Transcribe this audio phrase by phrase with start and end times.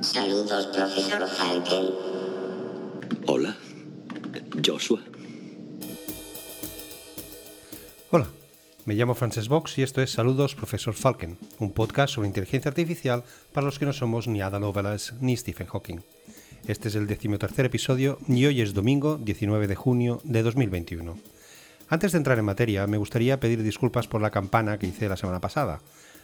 [0.00, 1.90] Saludos, profesor Falken.
[3.26, 3.54] Hola,
[4.64, 4.98] Joshua.
[8.10, 8.26] Hola,
[8.86, 13.24] me llamo Frances Box y esto es Saludos, profesor Falken, un podcast sobre inteligencia artificial
[13.52, 16.00] para los que no somos ni Ada Lovelace ni Stephen Hawking.
[16.66, 21.18] Este es el decimotercer episodio y hoy es domingo 19 de junio de 2021.
[21.88, 25.18] Antes de entrar en materia, me gustaría pedir disculpas por la campana que hice la
[25.18, 25.80] semana pasada.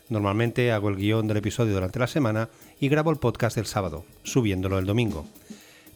[0.09, 2.48] Normalmente hago el guion del episodio durante la semana
[2.79, 5.26] y grabo el podcast el sábado, subiéndolo el domingo.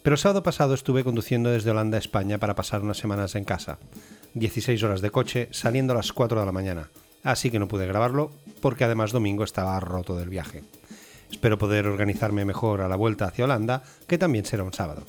[0.03, 3.45] Pero el sábado pasado estuve conduciendo desde Holanda a España para pasar unas semanas en
[3.45, 3.79] casa.
[4.35, 6.91] 16 horas de coche saliendo a las 4 de la mañana.
[7.23, 10.65] Así que no pude grabarlo porque además domingo estaba roto del viaje.
[11.31, 15.05] Espero poder organizarme mejor a la vuelta hacia Holanda, que también será un sábado.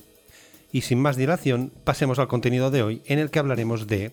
[0.72, 4.12] Y sin más dilación, pasemos al contenido de hoy en el que hablaremos de...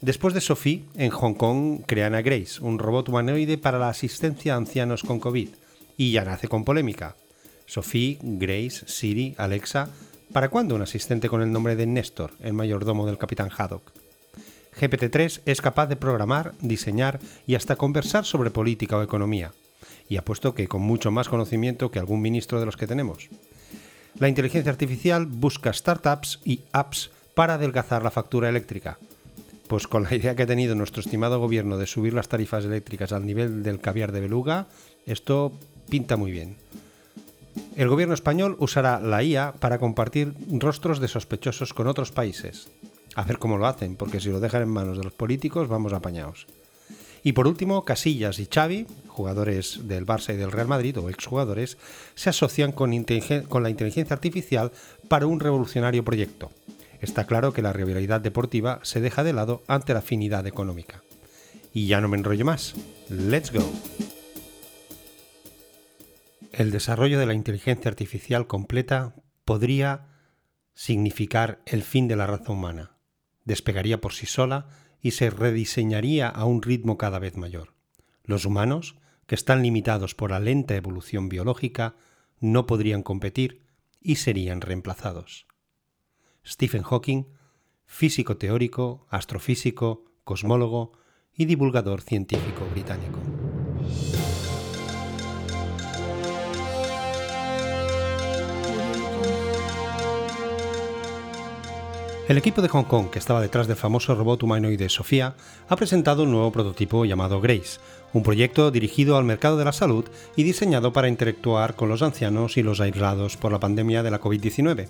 [0.00, 4.54] Después de Sophie, en Hong Kong crean a Grace, un robot humanoide para la asistencia
[4.54, 5.48] a ancianos con COVID,
[5.96, 7.16] y ya nace con polémica.
[7.66, 9.88] Sophie, Grace, Siri, Alexa,
[10.32, 13.92] ¿para cuándo un asistente con el nombre de Néstor, el mayordomo del capitán Haddock?
[14.80, 19.52] GPT-3 es capaz de programar, diseñar y hasta conversar sobre política o economía,
[20.08, 23.28] y apuesto que con mucho más conocimiento que algún ministro de los que tenemos.
[24.20, 28.98] La inteligencia artificial busca startups y apps para adelgazar la factura eléctrica.
[29.68, 33.12] Pues con la idea que ha tenido nuestro estimado gobierno de subir las tarifas eléctricas
[33.12, 34.66] al nivel del caviar de beluga,
[35.04, 35.52] esto
[35.90, 36.56] pinta muy bien.
[37.76, 42.68] El gobierno español usará la IA para compartir rostros de sospechosos con otros países.
[43.14, 45.92] A ver cómo lo hacen, porque si lo dejan en manos de los políticos vamos
[45.92, 46.46] apañados.
[47.22, 51.76] Y por último, Casillas y Xavi, jugadores del Barça y del Real Madrid o exjugadores,
[52.14, 52.90] se asocian con,
[53.48, 54.72] con la inteligencia artificial
[55.08, 56.50] para un revolucionario proyecto.
[57.00, 61.02] Está claro que la rivalidad deportiva se deja de lado ante la afinidad económica.
[61.72, 62.74] Y ya no me enrollo más.
[63.08, 63.70] ¡Let's go!
[66.52, 70.08] El desarrollo de la inteligencia artificial completa podría
[70.74, 72.96] significar el fin de la raza humana.
[73.44, 74.68] Despegaría por sí sola
[75.00, 77.74] y se rediseñaría a un ritmo cada vez mayor.
[78.24, 78.96] Los humanos,
[79.26, 81.96] que están limitados por la lenta evolución biológica,
[82.40, 83.62] no podrían competir
[84.00, 85.47] y serían reemplazados.
[86.46, 87.24] Stephen Hawking,
[87.84, 90.92] físico teórico, astrofísico, cosmólogo
[91.34, 93.18] y divulgador científico británico.
[102.28, 105.34] El equipo de Hong Kong, que estaba detrás del famoso robot humanoide Sofía,
[105.66, 107.80] ha presentado un nuevo prototipo llamado Grace,
[108.12, 110.04] un proyecto dirigido al mercado de la salud
[110.36, 114.20] y diseñado para interactuar con los ancianos y los aislados por la pandemia de la
[114.20, 114.88] COVID-19.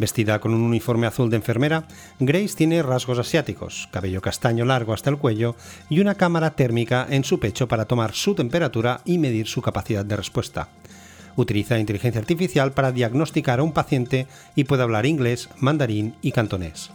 [0.00, 1.84] Vestida con un uniforme azul de enfermera,
[2.18, 5.56] Grace tiene rasgos asiáticos, cabello castaño largo hasta el cuello
[5.90, 10.02] y una cámara térmica en su pecho para tomar su temperatura y medir su capacidad
[10.06, 10.68] de respuesta
[11.36, 16.90] utiliza inteligencia artificial para diagnosticar a un paciente y puede hablar inglés, mandarín y cantonés.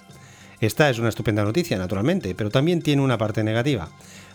[0.60, 3.90] Esta es una estupenda noticia, naturalmente, pero también tiene una parte negativa.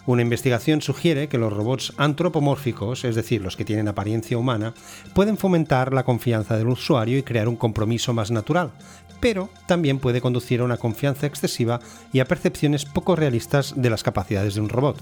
[0.07, 4.75] Una investigación sugiere que los robots antropomórficos, es decir, los que tienen apariencia humana,
[5.15, 8.73] pueden fomentar la confianza del usuario y crear un compromiso más natural,
[9.21, 11.81] pero también puede conducir a una confianza excesiva
[12.13, 14.97] y a percepciones poco realistas de las capacidades de un robot.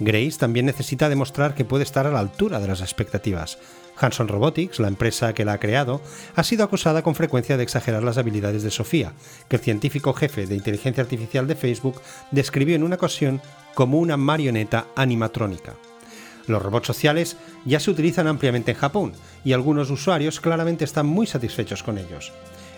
[0.00, 3.58] Grace también necesita demostrar que puede estar a la altura de las expectativas,
[4.00, 6.00] Hanson Robotics, la empresa que la ha creado,
[6.36, 9.12] ha sido acusada con frecuencia de exagerar las habilidades de Sofía,
[9.48, 12.00] que el científico jefe de inteligencia artificial de Facebook
[12.30, 13.40] describió en una ocasión
[13.78, 15.76] como una marioneta animatrónica.
[16.48, 19.12] Los robots sociales ya se utilizan ampliamente en Japón
[19.44, 22.32] y algunos usuarios claramente están muy satisfechos con ellos.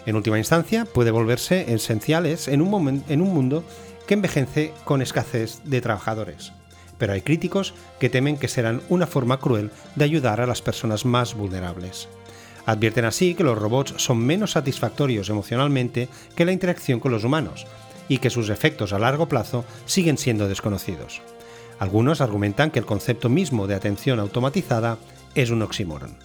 [0.04, 3.64] En última instancia, puede volverse esenciales en un, en un mundo
[4.06, 6.52] que envejece con escasez de trabajadores
[6.98, 11.06] pero hay críticos que temen que serán una forma cruel de ayudar a las personas
[11.06, 12.10] más vulnerables.
[12.66, 17.66] Advierten así que los robots son menos satisfactorios emocionalmente que la interacción con los humanos,
[18.10, 21.22] y que sus efectos a largo plazo siguen siendo desconocidos.
[21.78, 24.98] Algunos argumentan que el concepto mismo de atención automatizada
[25.34, 26.16] es un oxímoron.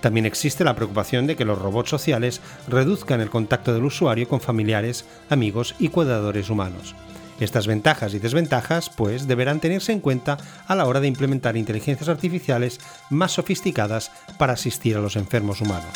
[0.00, 4.40] También existe la preocupación de que los robots sociales reduzcan el contacto del usuario con
[4.40, 6.94] familiares, amigos y cuidadores humanos,
[7.40, 12.08] estas ventajas y desventajas, pues, deberán tenerse en cuenta a la hora de implementar inteligencias
[12.08, 12.80] artificiales
[13.10, 15.94] más sofisticadas para asistir a los enfermos humanos.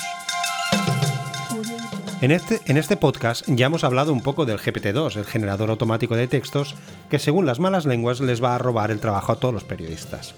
[2.21, 6.17] En este, en este podcast ya hemos hablado un poco del GPT-2, el generador automático
[6.17, 6.75] de textos,
[7.09, 10.35] que según las malas lenguas les va a robar el trabajo a todos los periodistas.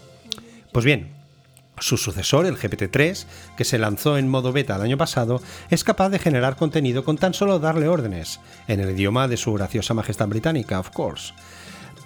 [0.72, 1.08] Pues bien,
[1.78, 3.24] su sucesor, el GPT-3,
[3.56, 5.40] que se lanzó en modo beta el año pasado,
[5.70, 9.54] es capaz de generar contenido con tan solo darle órdenes, en el idioma de su
[9.54, 11.32] graciosa majestad británica, of course.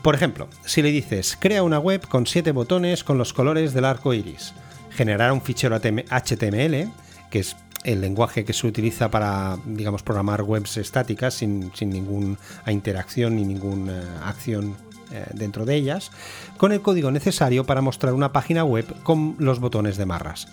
[0.02, 3.86] Por ejemplo, si le dices, crea una web con 7 botones con los colores del
[3.86, 4.54] arco iris,
[4.92, 6.92] generará un fichero HTML
[7.34, 12.36] que es el lenguaje que se utiliza para, digamos, programar webs estáticas sin, ninguna
[12.66, 14.75] interacción ni ninguna acción
[15.12, 16.10] eh, dentro de ellas,
[16.56, 20.48] con el código necesario para mostrar una página web con los botones de marras.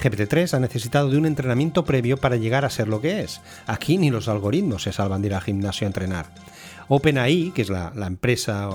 [0.00, 3.40] GPT-3 ha necesitado de un entrenamiento previo para llegar a ser lo que es.
[3.66, 6.26] Aquí ni los algoritmos se salvan de ir al gimnasio a entrenar.
[6.88, 8.68] OpenAI, que es la, empresa,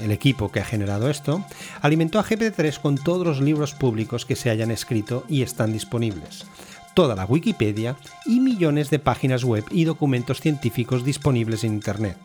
[0.00, 1.44] el equipo que ha generado esto,
[1.82, 6.46] alimentó a GPT-3 con todos los libros públicos que se hayan escrito y están disponibles
[6.94, 12.16] toda la Wikipedia y millones de páginas web y documentos científicos disponibles en Internet.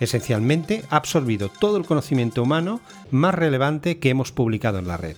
[0.00, 2.80] Esencialmente ha absorbido todo el conocimiento humano
[3.10, 5.16] más relevante que hemos publicado en la red.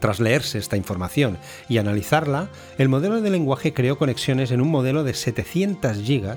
[0.00, 1.38] Tras leerse esta información
[1.68, 6.34] y analizarla, el modelo de lenguaje creó conexiones en un modelo de 700 GB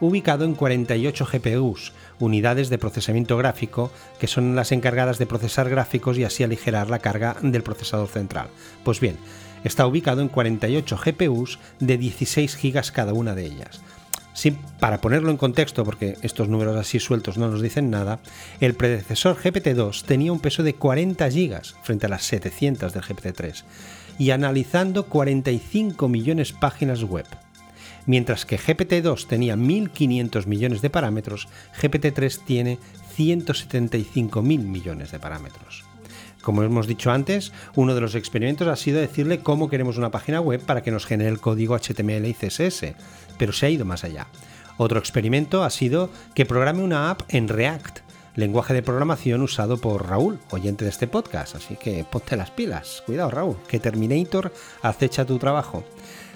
[0.00, 6.16] ubicado en 48 GPUs, unidades de procesamiento gráfico, que son las encargadas de procesar gráficos
[6.16, 8.48] y así aligerar la carga del procesador central.
[8.84, 9.16] Pues bien,
[9.64, 13.80] está ubicado en 48 GPUs de 16 GB cada una de ellas.
[14.80, 18.18] para ponerlo en contexto, porque estos números así sueltos no nos dicen nada,
[18.60, 23.64] el predecesor GPT-2 tenía un peso de 40 GB frente a las 700 del GPT-3
[24.18, 27.26] y analizando 45 millones de páginas web.
[28.06, 31.48] Mientras que GPT-2 tenía 1.500 millones de parámetros,
[31.80, 32.78] GPT-3 tiene
[33.16, 35.84] 175.000 millones de parámetros.
[36.42, 40.40] Como hemos dicho antes, uno de los experimentos ha sido decirle cómo queremos una página
[40.40, 42.94] web para que nos genere el código HTML y CSS,
[43.38, 44.26] pero se ha ido más allá.
[44.76, 48.00] Otro experimento ha sido que programe una app en React,
[48.34, 53.02] lenguaje de programación usado por Raúl, oyente de este podcast, así que ponte las pilas.
[53.06, 54.52] Cuidado Raúl, que Terminator
[54.82, 55.84] acecha tu trabajo.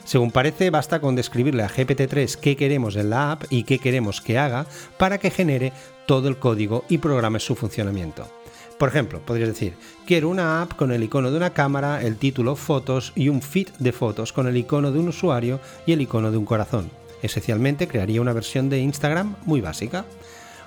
[0.05, 4.21] Según parece, basta con describirle a GPT-3 qué queremos en la app y qué queremos
[4.21, 4.67] que haga
[4.99, 5.73] para que genere
[6.07, 8.29] todo el código y programe su funcionamiento.
[8.79, 9.75] Por ejemplo, podrías decir,
[10.07, 13.69] quiero una app con el icono de una cámara, el título fotos y un feed
[13.79, 16.91] de fotos con el icono de un usuario y el icono de un corazón.
[17.23, 20.05] Esencialmente crearía una versión de Instagram muy básica.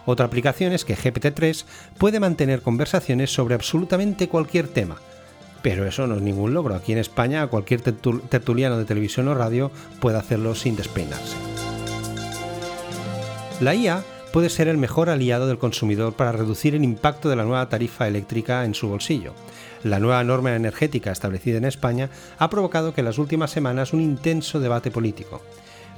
[0.07, 1.65] Otra aplicación es que GPT-3
[1.99, 4.97] puede mantener conversaciones sobre absolutamente cualquier tema.
[5.61, 6.73] Pero eso no es ningún logro.
[6.73, 11.35] Aquí en España cualquier tertuliano de televisión o radio puede hacerlo sin despeinarse.
[13.59, 17.45] La IA puede ser el mejor aliado del consumidor para reducir el impacto de la
[17.45, 19.33] nueva tarifa eléctrica en su bolsillo.
[19.83, 24.01] La nueva norma energética establecida en España ha provocado que en las últimas semanas un
[24.01, 25.41] intenso debate político,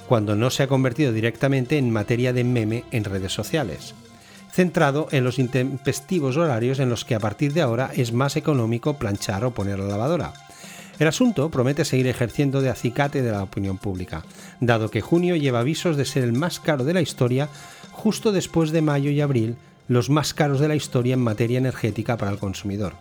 [0.08, 3.94] cuando no se ha convertido directamente en materia de meme en redes sociales,
[4.52, 8.98] centrado en los intempestivos horarios en los que a partir de ahora es más económico
[8.98, 10.32] planchar o poner la lavadora.
[10.98, 14.22] El asunto promete seguir ejerciendo de acicate de la opinión pública,
[14.60, 17.48] dado que junio lleva avisos de ser el más caro de la historia
[17.92, 19.56] justo después de mayo y abril,
[19.88, 22.94] los más caros de la historia en materia energética para el consumidor.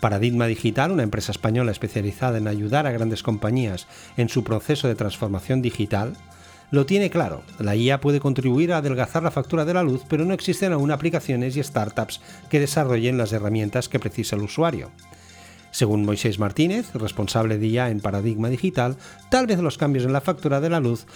[0.00, 3.86] Paradigma Digital, una empresa española especializada en ayudar a grandes compañías
[4.16, 6.14] en su proceso de transformación digital,
[6.72, 7.42] lo tiene claro.
[7.58, 10.90] La IA puede contribuir a adelgazar la factura de la luz, pero no existen aún
[10.90, 14.90] aplicaciones y startups que desarrollen las herramientas que precisa el usuario.
[15.70, 18.96] Según Moisés Martínez, responsable de IA en Paradigma Digital,
[19.30, 21.06] tal vez los cambios en la factura de la luz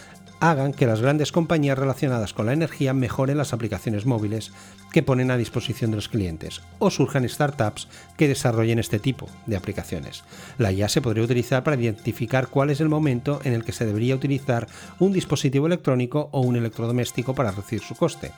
[0.40, 4.52] hagan que las grandes compañías relacionadas con la energía mejoren las aplicaciones móviles
[4.92, 9.56] que ponen a disposición de los clientes o surjan startups que desarrollen este tipo de
[9.56, 10.24] aplicaciones.
[10.58, 13.86] La IA se podría utilizar para identificar cuál es el momento en el que se
[13.86, 14.66] debería utilizar
[14.98, 18.32] un dispositivo electrónico o un electrodoméstico para reducir su coste.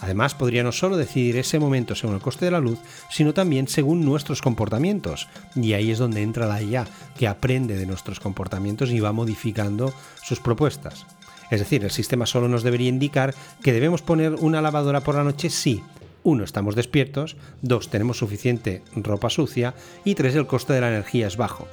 [0.00, 2.78] Además, podría no solo decidir ese momento según el coste de la luz,
[3.10, 5.28] sino también según nuestros comportamientos.
[5.56, 6.86] Y ahí es donde entra la IA,
[7.18, 9.92] que aprende de nuestros comportamientos y va modificando
[10.22, 11.06] sus propuestas.
[11.50, 15.24] Es decir, el sistema solo nos debería indicar que debemos poner una lavadora por la
[15.24, 15.82] noche si,
[16.22, 21.26] uno, estamos despiertos, dos, tenemos suficiente ropa sucia y tres, el coste de la energía
[21.26, 21.66] es bajo.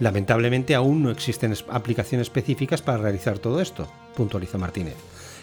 [0.00, 4.96] Lamentablemente aún no existen aplicaciones específicas para realizar todo esto, puntualiza Martínez.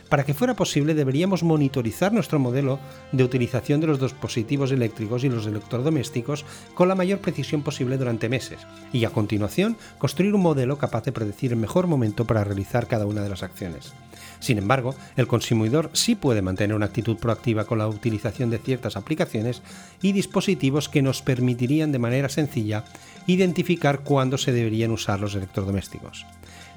[0.09, 2.79] Para que fuera posible deberíamos monitorizar nuestro modelo
[3.12, 6.45] de utilización de los dispositivos eléctricos y los electrodomésticos
[6.75, 8.59] con la mayor precisión posible durante meses
[8.93, 13.07] y a continuación construir un modelo capaz de predecir el mejor momento para realizar cada
[13.07, 13.93] una de las acciones.
[14.39, 18.97] Sin embargo, el consumidor sí puede mantener una actitud proactiva con la utilización de ciertas
[18.97, 19.63] aplicaciones
[20.03, 22.85] y dispositivos que nos permitirían de manera sencilla
[23.25, 26.25] identificar cuándo se deberían usar los electrodomésticos.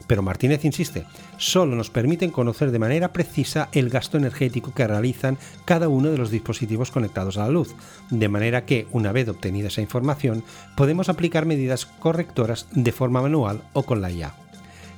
[0.09, 1.05] Pero Martínez insiste,
[1.37, 6.19] solo nos permiten conocer de manera precisa el gasto energético que realizan cada uno de
[6.19, 7.77] los dispositivos conectados a la luz,
[8.11, 10.43] de manera que, una vez obtenida esa información,
[10.77, 14.35] podemos aplicar medidas correctoras de forma manual o con la IA.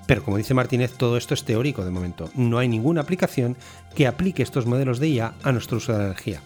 [0.06, 2.30] Pero como dice Martínez, todo esto es teórico de momento.
[2.34, 3.56] No hay ninguna aplicación
[3.94, 6.40] que aplique estos modelos de IA a nuestro uso de la energía.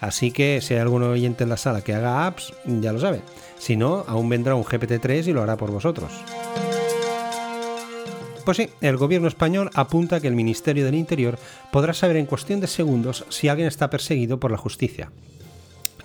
[0.00, 3.22] Así que si hay algún oyente en la sala que haga apps, ya lo sabe.
[3.58, 6.12] Si no, aún vendrá un GPT-3 y lo hará por vosotros.
[8.46, 11.36] Pues sí, el gobierno español apunta que el Ministerio del Interior
[11.72, 15.10] podrá saber en cuestión de segundos si alguien está perseguido por la justicia.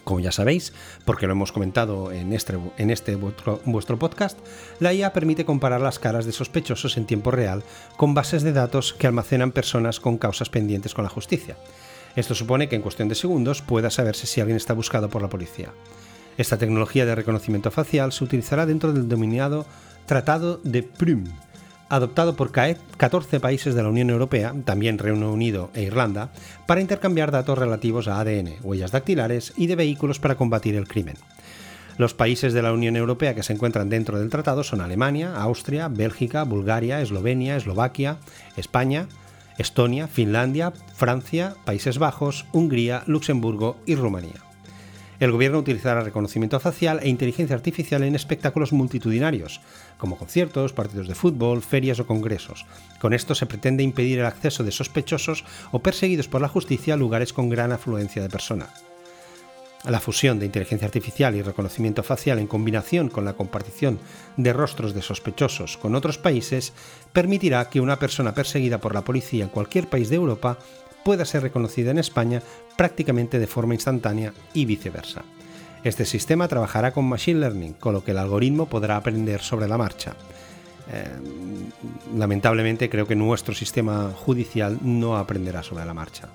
[0.03, 0.73] Como ya sabéis,
[1.05, 4.39] porque lo hemos comentado en este, este vuestro, vuestro podcast,
[4.79, 7.61] la IA permite comparar las caras de sospechosos en tiempo real
[7.95, 11.57] con bases de datos que almacenan personas con causas pendientes con la justicia.
[12.15, 15.29] Esto supone que en cuestión de segundos pueda saberse si alguien está buscado por la
[15.29, 15.73] policía.
[16.39, 19.67] Esta tecnología de reconocimiento facial se utilizará dentro del denominado
[20.07, 21.25] Tratado de Prüm,
[21.91, 26.31] adoptado por 14 países de la Unión Europea, también Reino Unido e Irlanda,
[26.65, 31.17] para intercambiar datos relativos a ADN, huellas dactilares y de vehículos para combatir el crimen.
[31.97, 35.89] Los países de la Unión Europea que se encuentran dentro del tratado son Alemania, Austria,
[35.89, 38.17] Bélgica, Bulgaria, Eslovenia, Eslovaquia,
[38.55, 39.07] España,
[39.57, 44.50] Estonia, Finlandia, Francia, Países Bajos, Hungría, Luxemburgo y Rumanía.
[45.21, 49.61] El gobierno utilizará reconocimiento facial e inteligencia artificial en espectáculos multitudinarios,
[49.99, 52.65] como conciertos, partidos de fútbol, ferias o congresos.
[52.99, 56.97] Con esto se pretende impedir el acceso de sospechosos o perseguidos por la justicia a
[56.97, 58.83] lugares con gran afluencia de personas.
[59.85, 63.99] La fusión de inteligencia artificial y reconocimiento facial en combinación con la compartición
[64.37, 66.73] de rostros de sospechosos con otros países
[67.13, 70.57] permitirá que una persona perseguida por la policía en cualquier país de Europa
[71.03, 72.41] pueda ser reconocida en España
[72.77, 75.23] prácticamente de forma instantánea y viceversa.
[75.83, 79.77] Este sistema trabajará con Machine Learning, con lo que el algoritmo podrá aprender sobre la
[79.77, 80.13] marcha.
[80.91, 81.05] Eh,
[82.15, 86.29] lamentablemente creo que nuestro sistema judicial no aprenderá sobre la marcha.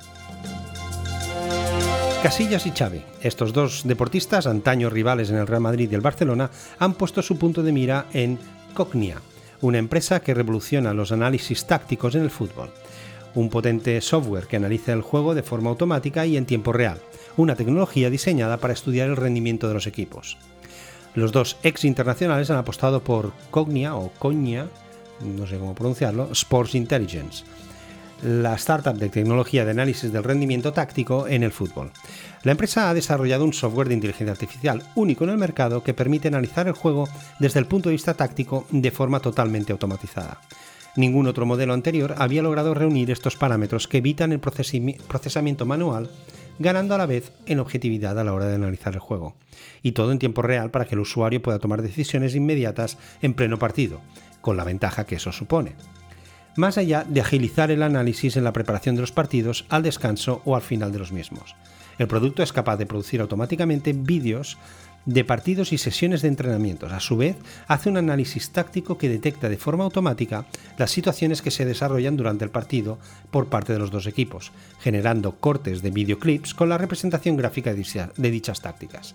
[2.23, 6.51] Casillas y Xavi, estos dos deportistas, antaño rivales en el Real Madrid y el Barcelona,
[6.79, 8.39] han puesto su punto de mira en
[8.75, 9.21] Cognia,
[9.61, 12.71] una empresa que revoluciona los análisis tácticos en el fútbol
[13.37, 16.99] un potente software que analiza el juego de forma automática y en tiempo real,
[17.37, 20.39] una tecnología diseñada para estudiar el rendimiento de los equipos.
[21.15, 24.69] Los dos ex internacionales han apostado por Cognia o Cognia,
[25.21, 27.45] no sé cómo pronunciarlo, Sports Intelligence,
[28.23, 31.93] la startup de tecnología de análisis del rendimiento táctico en el fútbol.
[32.43, 36.29] La empresa ha desarrollado un software de inteligencia artificial único en el mercado que permite
[36.29, 40.41] analizar el juego desde el punto de vista táctico de forma totalmente automatizada.
[40.97, 46.11] Ningún otro modelo anterior había logrado reunir estos parámetros que evitan el procesamiento manual,
[46.59, 49.35] ganando a la vez en objetividad a la hora de analizar el juego.
[49.83, 53.59] Y todo en tiempo real para que el usuario pueda tomar decisiones inmediatas en pleno
[53.59, 54.01] partido,
[54.41, 55.75] con la ventaja que eso supone.
[56.57, 60.57] Más allá de agilizar el análisis en la preparación de los partidos, al descanso o
[60.57, 61.55] al final de los mismos.
[61.99, 64.57] El producto es capaz de producir automáticamente vídeos
[65.07, 66.93] de partidos y sesiones de entrenamientos.
[66.93, 67.37] A su vez,
[67.69, 70.47] hace un análisis táctico que detecta de forma automática
[70.77, 72.99] las situaciones que se desarrollan durante el partido
[73.31, 78.31] por parte de los dos equipos, generando cortes de videoclips con la representación gráfica de
[78.31, 79.15] dichas tácticas.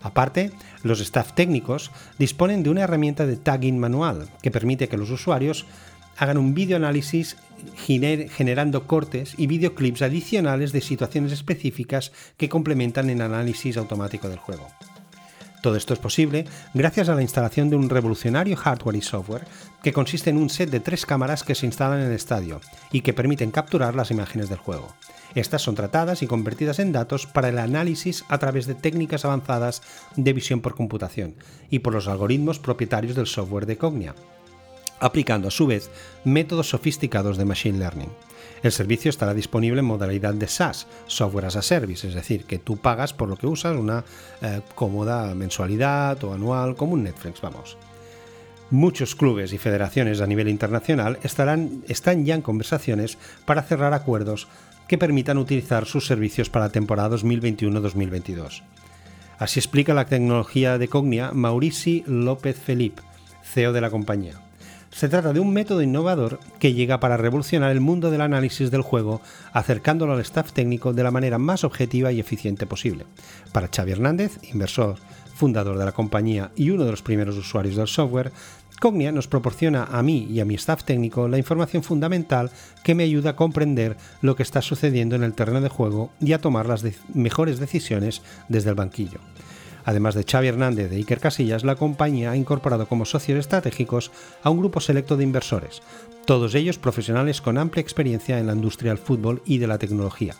[0.00, 5.10] Aparte, los staff técnicos disponen de una herramienta de tagging manual que permite que los
[5.10, 5.66] usuarios
[6.16, 7.36] hagan un videoanálisis
[7.86, 14.68] generando cortes y videoclips adicionales de situaciones específicas que complementan el análisis automático del juego.
[15.62, 19.46] Todo esto es posible gracias a la instalación de un revolucionario hardware y software
[19.82, 22.60] que consiste en un set de tres cámaras que se instalan en el estadio
[22.92, 24.94] y que permiten capturar las imágenes del juego.
[25.34, 29.82] Estas son tratadas y convertidas en datos para el análisis a través de técnicas avanzadas
[30.16, 31.34] de visión por computación
[31.70, 34.14] y por los algoritmos propietarios del software de Cognia,
[35.00, 35.90] aplicando a su vez
[36.24, 38.10] métodos sofisticados de Machine Learning.
[38.62, 42.58] El servicio estará disponible en modalidad de SaaS, Software as a Service, es decir, que
[42.58, 44.04] tú pagas por lo que usas una
[44.42, 47.76] eh, cómoda mensualidad o anual como un Netflix, vamos.
[48.70, 54.48] Muchos clubes y federaciones a nivel internacional estarán, están ya en conversaciones para cerrar acuerdos
[54.88, 58.62] que permitan utilizar sus servicios para la temporada 2021-2022.
[59.38, 62.98] Así explica la tecnología de Cognia Maurici López Felip,
[63.42, 64.47] CEO de la compañía.
[64.90, 68.82] Se trata de un método innovador que llega para revolucionar el mundo del análisis del
[68.82, 69.20] juego,
[69.52, 73.04] acercándolo al staff técnico de la manera más objetiva y eficiente posible.
[73.52, 74.96] Para Xavi Hernández, inversor,
[75.34, 78.32] fundador de la compañía y uno de los primeros usuarios del software,
[78.80, 82.50] Cognia nos proporciona a mí y a mi staff técnico la información fundamental
[82.82, 86.32] que me ayuda a comprender lo que está sucediendo en el terreno de juego y
[86.32, 89.18] a tomar las mejores decisiones desde el banquillo.
[89.88, 94.10] Además de Xavi Hernández de Iker Casillas, la compañía ha incorporado como socios estratégicos
[94.42, 95.80] a un grupo selecto de inversores,
[96.26, 100.34] todos ellos profesionales con amplia experiencia en la industria del fútbol y de la tecnología,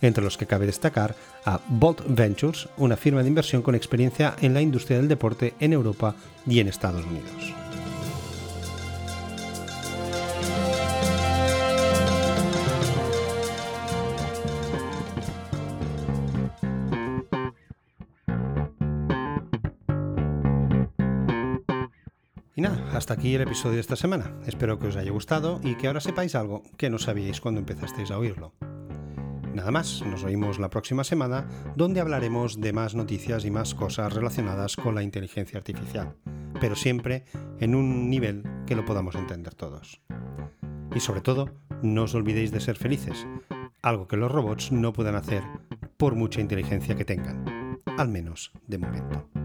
[0.00, 4.54] entre los que cabe destacar a Bolt Ventures, una firma de inversión con experiencia en
[4.54, 6.14] la industria del deporte en Europa
[6.46, 7.63] y en Estados Unidos.
[23.04, 24.32] Hasta aquí el episodio de esta semana.
[24.46, 28.10] Espero que os haya gustado y que ahora sepáis algo que no sabíais cuando empezasteis
[28.10, 28.54] a oírlo.
[29.52, 31.46] Nada más, nos oímos la próxima semana
[31.76, 36.16] donde hablaremos de más noticias y más cosas relacionadas con la inteligencia artificial,
[36.62, 37.26] pero siempre
[37.60, 40.00] en un nivel que lo podamos entender todos.
[40.94, 41.50] Y sobre todo,
[41.82, 43.26] no os olvidéis de ser felices,
[43.82, 45.42] algo que los robots no puedan hacer
[45.98, 49.43] por mucha inteligencia que tengan, al menos de momento.